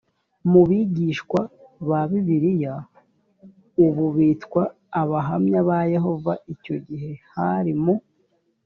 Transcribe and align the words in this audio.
mu 0.51 0.61
bigishwa 0.69 1.41
ba 1.87 2.01
bibiliya 2.09 2.75
ubu 3.85 4.05
bitwa 4.15 4.63
abahamya 5.01 5.59
ba 5.69 5.79
yehova 5.93 6.33
icyo 6.53 6.75
gihe 6.87 7.11
hari 7.35 7.73
mu 7.83 7.95